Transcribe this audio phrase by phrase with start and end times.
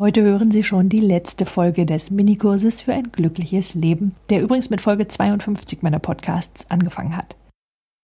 [0.00, 4.70] Heute hören Sie schon die letzte Folge des Minikurses für ein glückliches Leben, der übrigens
[4.70, 7.36] mit Folge 52 meiner Podcasts angefangen hat.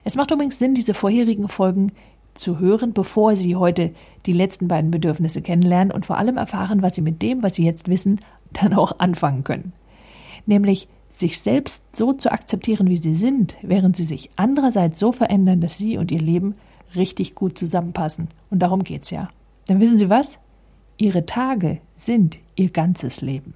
[0.04, 1.92] Es macht übrigens Sinn, diese vorherigen Folgen
[2.34, 3.94] zu hören, bevor Sie heute
[4.26, 7.64] die letzten beiden Bedürfnisse kennenlernen und vor allem erfahren, was Sie mit dem, was Sie
[7.64, 8.20] jetzt wissen,
[8.52, 9.72] dann auch anfangen können.
[10.44, 15.62] Nämlich sich selbst so zu akzeptieren, wie Sie sind, während Sie sich andererseits so verändern,
[15.62, 16.56] dass Sie und Ihr Leben
[16.94, 18.28] richtig gut zusammenpassen.
[18.50, 19.30] Und darum geht's ja.
[19.66, 20.38] Dann wissen Sie was?
[20.98, 23.54] Ihre Tage sind Ihr ganzes Leben.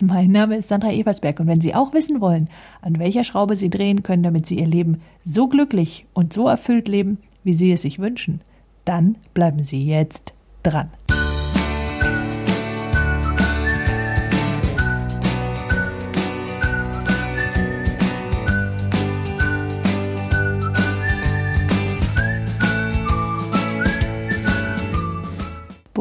[0.00, 2.50] Mein Name ist Sandra Eversberg und wenn Sie auch wissen wollen,
[2.82, 6.88] an welcher Schraube Sie drehen können, damit Sie Ihr Leben so glücklich und so erfüllt
[6.88, 8.42] leben, wie Sie es sich wünschen,
[8.84, 10.90] dann bleiben Sie jetzt dran.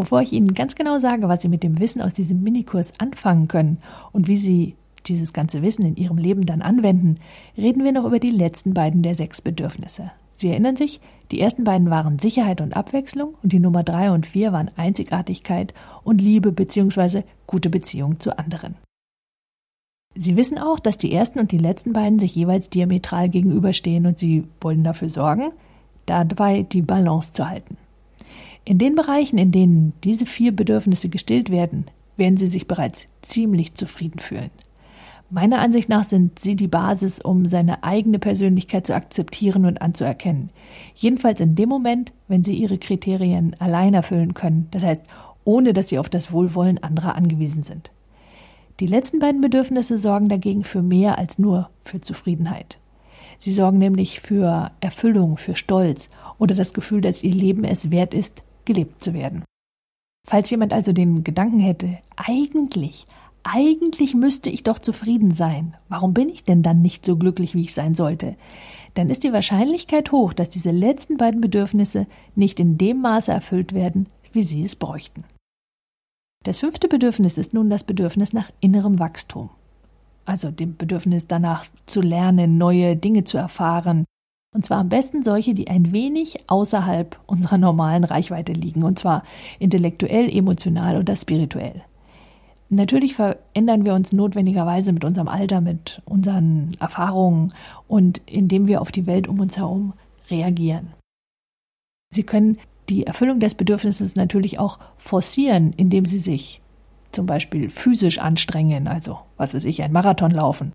[0.07, 3.49] Bevor ich Ihnen ganz genau sage, was Sie mit dem Wissen aus diesem Minikurs anfangen
[3.49, 3.79] können
[4.13, 4.75] und wie Sie
[5.05, 7.15] dieses ganze Wissen in Ihrem Leben dann anwenden,
[7.57, 10.11] reden wir noch über die letzten beiden der sechs Bedürfnisse.
[10.37, 11.01] Sie erinnern sich,
[11.31, 15.73] die ersten beiden waren Sicherheit und Abwechslung und die Nummer drei und vier waren Einzigartigkeit
[16.05, 17.23] und Liebe bzw.
[17.45, 18.75] gute Beziehung zu anderen.
[20.15, 24.17] Sie wissen auch, dass die ersten und die letzten beiden sich jeweils diametral gegenüberstehen und
[24.17, 25.51] Sie wollen dafür sorgen,
[26.05, 27.75] dabei die Balance zu halten.
[28.67, 31.85] In den Bereichen, in denen diese vier Bedürfnisse gestillt werden,
[32.17, 34.49] werden Sie sich bereits ziemlich zufrieden fühlen.
[35.29, 40.49] Meiner Ansicht nach sind sie die Basis, um seine eigene Persönlichkeit zu akzeptieren und anzuerkennen.
[40.95, 45.05] Jedenfalls in dem Moment, wenn sie ihre Kriterien allein erfüllen können, das heißt,
[45.45, 47.89] ohne dass sie auf das Wohlwollen anderer angewiesen sind.
[48.81, 52.79] Die letzten beiden Bedürfnisse sorgen dagegen für mehr als nur für Zufriedenheit.
[53.37, 58.13] Sie sorgen nämlich für Erfüllung, für Stolz oder das Gefühl, dass ihr Leben es wert
[58.13, 59.43] ist, gelebt zu werden.
[60.27, 63.07] Falls jemand also den Gedanken hätte, eigentlich,
[63.43, 67.61] eigentlich müsste ich doch zufrieden sein, warum bin ich denn dann nicht so glücklich, wie
[67.61, 68.35] ich sein sollte?
[68.93, 73.73] Dann ist die Wahrscheinlichkeit hoch, dass diese letzten beiden Bedürfnisse nicht in dem Maße erfüllt
[73.73, 75.23] werden, wie sie es bräuchten.
[76.43, 79.49] Das fünfte Bedürfnis ist nun das Bedürfnis nach innerem Wachstum,
[80.25, 84.05] also dem Bedürfnis danach zu lernen, neue Dinge zu erfahren,
[84.53, 88.83] und zwar am besten solche, die ein wenig außerhalb unserer normalen Reichweite liegen.
[88.83, 89.23] Und zwar
[89.59, 91.83] intellektuell, emotional oder spirituell.
[92.69, 97.53] Natürlich verändern wir uns notwendigerweise mit unserem Alter, mit unseren Erfahrungen
[97.87, 99.93] und indem wir auf die Welt um uns herum
[100.29, 100.93] reagieren.
[102.09, 102.57] Sie können
[102.89, 106.61] die Erfüllung des Bedürfnisses natürlich auch forcieren, indem Sie sich
[107.11, 110.73] zum Beispiel physisch anstrengen, also was weiß ich, ein Marathon laufen,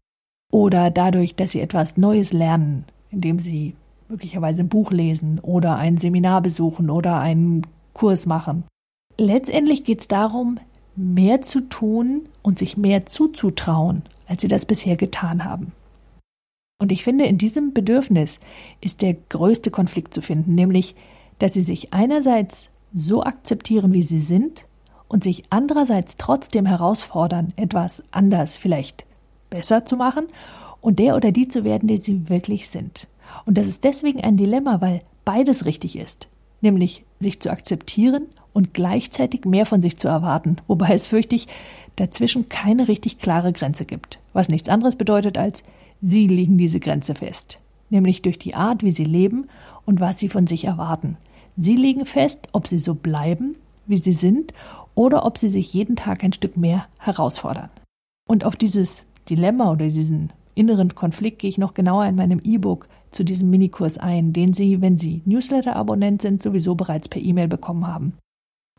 [0.51, 3.77] oder dadurch, dass Sie etwas Neues lernen, indem sie
[4.09, 8.65] möglicherweise ein Buch lesen oder ein Seminar besuchen oder einen Kurs machen.
[9.19, 10.59] Letztendlich geht es darum,
[10.97, 15.73] mehr zu tun und sich mehr zuzutrauen, als sie das bisher getan haben.
[16.79, 18.41] Und ich finde, in diesem Bedürfnis
[18.81, 20.97] ist der größte Konflikt zu finden, nämlich,
[21.39, 24.67] dass sie sich einerseits so akzeptieren, wie sie sind,
[25.09, 29.05] und sich andererseits trotzdem herausfordern, etwas anders, vielleicht
[29.51, 30.27] besser zu machen
[30.83, 33.09] und der oder die zu werden, der sie wirklich sind.
[33.47, 36.29] Und das ist deswegen ein Dilemma, weil beides richtig ist,
[36.61, 41.49] nämlich sich zu akzeptieren und gleichzeitig mehr von sich zu erwarten, wobei es fürchte ich
[41.97, 45.63] dazwischen keine richtig klare Grenze gibt, was nichts anderes bedeutet als
[46.03, 49.49] sie legen diese Grenze fest, nämlich durch die Art, wie sie leben
[49.87, 51.17] und was sie von sich erwarten.
[51.57, 53.55] Sie legen fest, ob sie so bleiben,
[53.87, 54.53] wie sie sind,
[54.95, 57.71] oder ob sie sich jeden Tag ein Stück mehr herausfordern.
[58.29, 62.89] Und auf dieses Dilemma oder diesen inneren Konflikt gehe ich noch genauer in meinem E-Book
[63.11, 67.87] zu diesem Minikurs ein, den Sie, wenn Sie Newsletter-Abonnent sind, sowieso bereits per E-Mail bekommen
[67.87, 68.15] haben.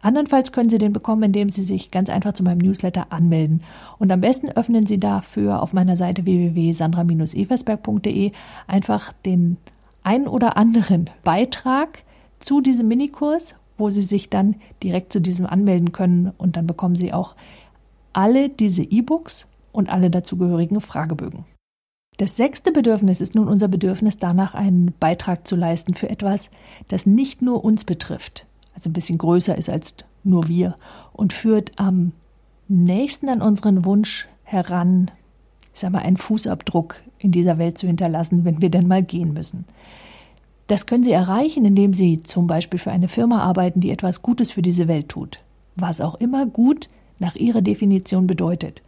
[0.01, 3.62] Andernfalls können Sie den bekommen, indem Sie sich ganz einfach zu meinem Newsletter anmelden.
[4.00, 8.33] Und am besten öffnen Sie dafür auf meiner Seite www.sandra-eversberg.de
[8.67, 9.56] einfach den
[10.03, 12.03] ein oder anderen Beitrag
[12.39, 16.95] zu diesem Minikurs, wo Sie sich dann direkt zu diesem anmelden können und dann bekommen
[16.95, 17.38] Sie auch
[18.12, 21.45] alle diese E-Books und alle dazugehörigen Fragebögen.
[22.18, 26.51] Das sechste Bedürfnis ist nun unser Bedürfnis danach, einen Beitrag zu leisten für etwas,
[26.88, 28.45] das nicht nur uns betrifft,
[28.75, 30.75] also ein bisschen größer ist als nur wir
[31.12, 32.12] und führt am
[32.68, 35.10] nächsten an unseren Wunsch heran,
[35.74, 39.33] ich sag mal, einen Fußabdruck in dieser Welt zu hinterlassen, wenn wir denn mal gehen
[39.33, 39.65] müssen.
[40.68, 44.51] Das können Sie erreichen, indem Sie zum Beispiel für eine Firma arbeiten, die etwas Gutes
[44.51, 45.39] für diese Welt tut.
[45.75, 46.89] Was auch immer gut
[47.19, 48.81] nach Ihrer Definition bedeutet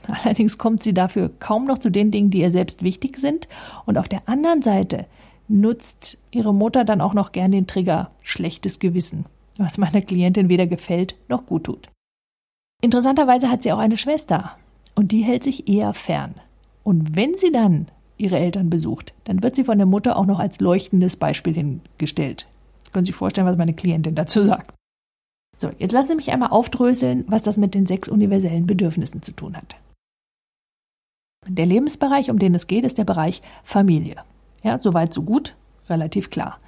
[0.08, 3.48] Allerdings kommt sie dafür kaum noch zu den Dingen, die ihr selbst wichtig sind.
[3.86, 5.06] Und auf der anderen Seite
[5.48, 9.26] nutzt ihre Mutter dann auch noch gern den Trigger schlechtes Gewissen,
[9.58, 11.90] was meiner Klientin weder gefällt noch gut tut.
[12.82, 14.56] Interessanterweise hat sie auch eine Schwester
[14.96, 16.36] und die hält sich eher fern.
[16.84, 17.88] Und wenn sie dann
[18.18, 22.48] ihre Eltern besucht, dann wird sie von der Mutter auch noch als leuchtendes Beispiel hingestellt.
[22.92, 24.74] Können Sie sich vorstellen, was meine Klientin dazu sagt.
[25.58, 29.34] So, jetzt lassen Sie mich einmal aufdröseln, was das mit den sechs universellen Bedürfnissen zu
[29.34, 29.76] tun hat.
[31.48, 34.18] Der Lebensbereich, um den es geht, ist der Bereich Familie.
[34.64, 35.56] Ja, soweit so gut,
[35.90, 36.60] relativ klar.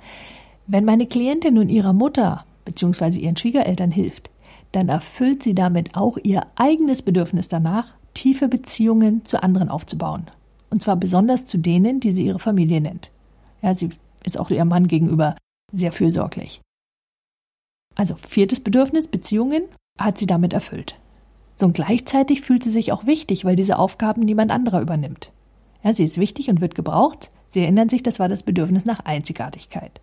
[0.68, 3.20] Wenn meine Klientin nun ihrer Mutter bzw.
[3.20, 4.30] ihren Schwiegereltern hilft,
[4.72, 10.28] dann erfüllt sie damit auch ihr eigenes Bedürfnis danach, tiefe Beziehungen zu anderen aufzubauen.
[10.70, 13.12] Und zwar besonders zu denen, die sie ihre Familie nennt.
[13.62, 13.90] Ja, sie
[14.24, 15.36] ist auch ihrem Mann gegenüber
[15.72, 16.62] sehr fürsorglich.
[17.96, 19.64] Also viertes Bedürfnis, Beziehungen,
[20.00, 20.96] hat sie damit erfüllt.
[21.56, 25.32] So und gleichzeitig fühlt sie sich auch wichtig, weil diese Aufgaben niemand anderer übernimmt.
[25.84, 27.32] Ja, sie ist wichtig und wird gebraucht.
[27.50, 30.00] Sie erinnern sich, das war das Bedürfnis nach Einzigartigkeit.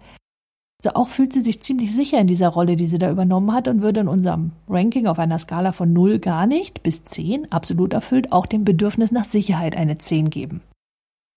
[0.80, 3.66] So auch fühlt sie sich ziemlich sicher in dieser Rolle, die sie da übernommen hat
[3.66, 7.92] und würde in unserem Ranking auf einer Skala von 0 gar nicht bis 10 absolut
[7.92, 10.60] erfüllt auch dem Bedürfnis nach Sicherheit eine 10 geben.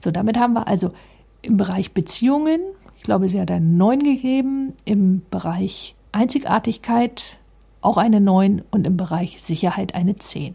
[0.04, 0.92] So, damit haben wir also
[1.42, 2.62] im Bereich Beziehungen,
[3.02, 7.40] ich glaube, sie hat einen 9 gegeben, im Bereich Einzigartigkeit
[7.82, 10.54] auch eine 9 und im Bereich Sicherheit eine 10.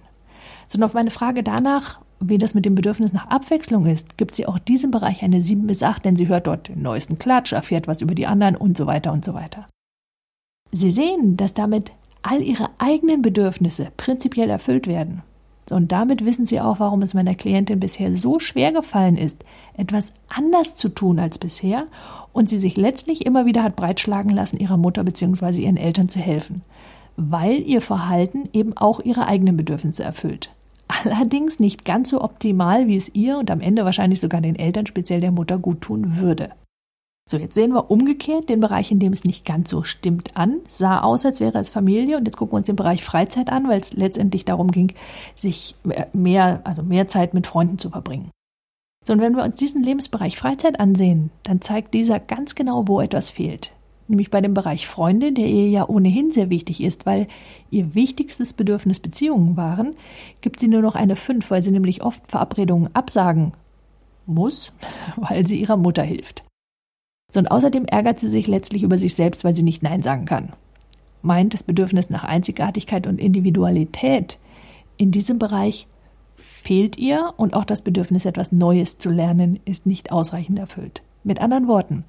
[0.68, 4.36] So, und auf meine Frage danach, wie das mit dem Bedürfnis nach Abwechslung ist, gibt
[4.36, 7.52] sie auch diesem Bereich eine 7 bis 8, denn sie hört dort den neuesten Klatsch,
[7.52, 9.66] erfährt was über die anderen und so weiter und so weiter.
[10.70, 11.90] Sie sehen, dass damit
[12.22, 15.24] all ihre eigenen Bedürfnisse prinzipiell erfüllt werden.
[15.70, 19.44] Und damit wissen Sie auch, warum es meiner Klientin bisher so schwer gefallen ist,
[19.76, 21.86] etwas anders zu tun als bisher
[22.32, 25.62] und sie sich letztlich immer wieder hat breitschlagen lassen, ihrer Mutter bzw.
[25.62, 26.62] ihren Eltern zu helfen
[27.16, 30.50] weil ihr Verhalten eben auch ihre eigenen Bedürfnisse erfüllt.
[30.88, 34.86] Allerdings nicht ganz so optimal, wie es ihr und am Ende wahrscheinlich sogar den Eltern,
[34.86, 36.50] speziell der Mutter, gut tun würde.
[37.28, 40.60] So, jetzt sehen wir umgekehrt den Bereich, in dem es nicht ganz so stimmt an.
[40.68, 42.18] Sah aus, als wäre es Familie.
[42.18, 44.94] Und jetzt gucken wir uns den Bereich Freizeit an, weil es letztendlich darum ging,
[45.34, 45.74] sich
[46.12, 48.30] mehr, also mehr Zeit mit Freunden zu verbringen.
[49.04, 53.00] So, und wenn wir uns diesen Lebensbereich Freizeit ansehen, dann zeigt dieser ganz genau, wo
[53.00, 53.72] etwas fehlt
[54.08, 57.26] nämlich bei dem Bereich Freunde, der ihr ja ohnehin sehr wichtig ist, weil
[57.70, 59.94] ihr wichtigstes Bedürfnis Beziehungen waren,
[60.40, 63.52] gibt sie nur noch eine 5, weil sie nämlich oft Verabredungen absagen
[64.26, 64.72] muss,
[65.16, 66.44] weil sie ihrer Mutter hilft.
[67.34, 70.52] Und außerdem ärgert sie sich letztlich über sich selbst, weil sie nicht Nein sagen kann.
[71.22, 74.38] Meint das Bedürfnis nach Einzigartigkeit und Individualität
[74.96, 75.86] in diesem Bereich
[76.34, 81.02] fehlt ihr und auch das Bedürfnis, etwas Neues zu lernen, ist nicht ausreichend erfüllt.
[81.24, 82.04] Mit anderen Worten,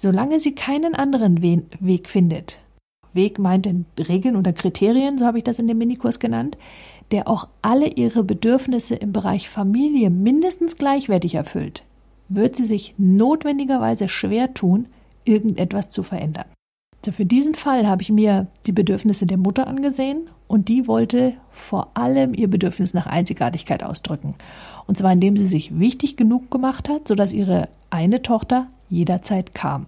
[0.00, 2.60] Solange sie keinen anderen We Weg findet,
[3.14, 6.56] Weg meint in Regeln oder Kriterien, so habe ich das in dem Minikurs genannt,
[7.10, 11.82] der auch alle ihre Bedürfnisse im Bereich Familie mindestens gleichwertig erfüllt,
[12.28, 14.86] wird sie sich notwendigerweise schwer tun,
[15.24, 16.46] irgendetwas zu verändern.
[17.00, 21.34] Also für diesen Fall habe ich mir die Bedürfnisse der Mutter angesehen und die wollte
[21.50, 24.34] vor allem ihr Bedürfnis nach Einzigartigkeit ausdrücken.
[24.86, 29.86] Und zwar indem sie sich wichtig genug gemacht hat, sodass ihre eine Tochter jederzeit kam.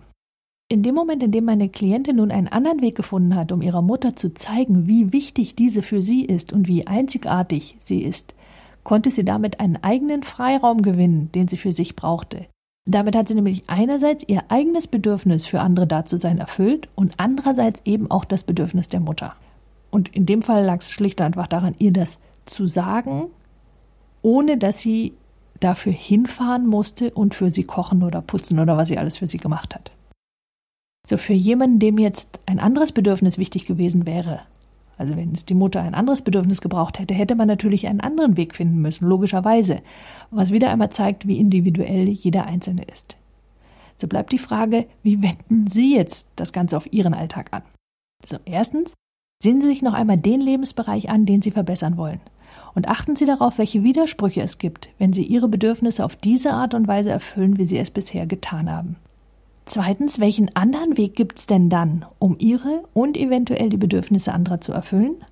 [0.68, 3.82] In dem Moment, in dem meine Klientin nun einen anderen Weg gefunden hat, um ihrer
[3.82, 8.34] Mutter zu zeigen, wie wichtig diese für sie ist und wie einzigartig sie ist,
[8.84, 12.46] konnte sie damit einen eigenen Freiraum gewinnen, den sie für sich brauchte.
[12.86, 17.14] Damit hat sie nämlich einerseits ihr eigenes Bedürfnis für andere da zu sein erfüllt und
[17.18, 19.34] andererseits eben auch das Bedürfnis der Mutter.
[19.90, 23.26] Und in dem Fall lag es schlicht und einfach daran, ihr das zu sagen,
[24.22, 25.14] ohne dass sie
[25.60, 29.38] dafür hinfahren musste und für sie kochen oder putzen oder was sie alles für sie
[29.38, 29.92] gemacht hat.
[31.06, 34.42] So für jemanden, dem jetzt ein anderes Bedürfnis wichtig gewesen wäre,
[35.00, 38.36] also wenn es die Mutter ein anderes Bedürfnis gebraucht hätte, hätte man natürlich einen anderen
[38.36, 39.80] Weg finden müssen, logischerweise,
[40.30, 43.16] was wieder einmal zeigt, wie individuell jeder Einzelne ist.
[43.96, 47.62] So bleibt die Frage, wie wenden Sie jetzt das Ganze auf Ihren Alltag an?
[48.26, 48.92] So, erstens,
[49.42, 52.20] sehen Sie sich noch einmal den Lebensbereich an, den Sie verbessern wollen.
[52.74, 56.74] Und achten Sie darauf, welche Widersprüche es gibt, wenn Sie Ihre Bedürfnisse auf diese Art
[56.74, 58.96] und Weise erfüllen, wie Sie es bisher getan haben.
[59.72, 64.60] Zweitens, welchen anderen Weg gibt es denn dann, um Ihre und eventuell die Bedürfnisse anderer
[64.60, 65.24] zu erfüllen?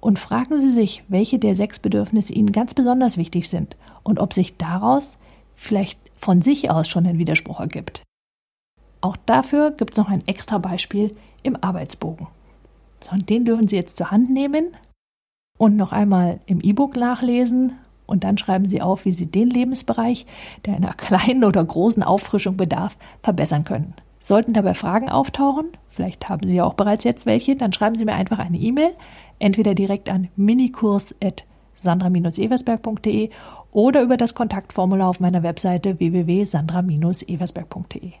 [0.00, 4.34] Und fragen Sie sich, welche der sechs Bedürfnisse Ihnen ganz besonders wichtig sind und ob
[4.34, 5.16] sich daraus
[5.54, 8.02] vielleicht von sich aus schon ein Widerspruch ergibt.
[9.00, 12.26] Auch dafür gibt es noch ein extra Beispiel im Arbeitsbogen.
[13.00, 14.76] So, und den dürfen Sie jetzt zur Hand nehmen
[15.56, 17.72] und noch einmal im E-Book nachlesen
[18.06, 20.24] und dann schreiben Sie auf, wie Sie den Lebensbereich,
[20.64, 23.92] der einer kleinen oder großen Auffrischung bedarf, verbessern können.
[24.20, 28.04] Sollten dabei Fragen auftauchen, vielleicht haben Sie ja auch bereits jetzt welche, dann schreiben Sie
[28.04, 28.90] mir einfach eine E-Mail,
[29.38, 33.30] entweder direkt an minikurs.sandra-eversberg.de
[33.70, 38.12] oder über das Kontaktformular auf meiner Webseite www.sandra-eversberg.de.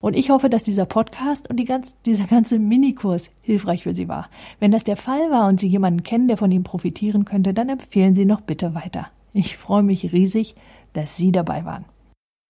[0.00, 4.06] Und ich hoffe, dass dieser Podcast und die ganz, dieser ganze Minikurs hilfreich für Sie
[4.06, 4.28] war.
[4.60, 7.68] Wenn das der Fall war und Sie jemanden kennen, der von ihm profitieren könnte, dann
[7.68, 9.08] empfehlen Sie noch bitte weiter.
[9.38, 10.56] Ich freue mich riesig,
[10.94, 11.84] dass Sie dabei waren.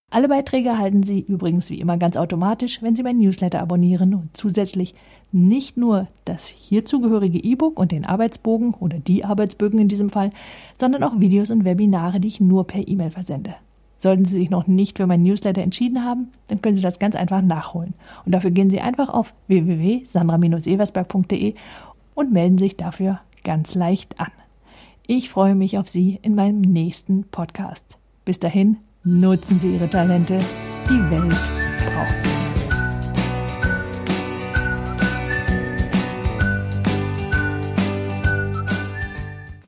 [0.09, 4.35] Alle Beiträge erhalten Sie übrigens wie immer ganz automatisch, wenn Sie mein Newsletter abonnieren und
[4.35, 4.95] zusätzlich
[5.31, 10.31] nicht nur das hierzugehörige E-Book und den Arbeitsbogen oder die Arbeitsbögen in diesem Fall,
[10.79, 13.53] sondern auch Videos und Webinare, die ich nur per E-Mail versende.
[13.97, 17.15] Sollten Sie sich noch nicht für mein Newsletter entschieden haben, dann können Sie das ganz
[17.15, 17.93] einfach nachholen.
[18.25, 21.53] Und dafür gehen Sie einfach auf www.sandra-eversberg.de
[22.15, 24.31] und melden sich dafür ganz leicht an.
[25.11, 27.83] Ich freue mich auf Sie in meinem nächsten Podcast.
[28.25, 30.37] Bis dahin, nutzen Sie Ihre Talente.
[30.87, 31.31] Die Welt
[31.79, 32.38] braucht sie.